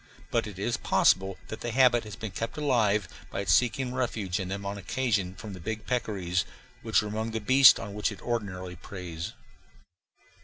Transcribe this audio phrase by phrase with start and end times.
[0.31, 4.39] But it is possible that the habit has been kept alive by its seeking refuge
[4.39, 6.43] in them on occasion from the big peccaries,
[6.81, 9.33] which are among the beasts on which it ordinarily preys.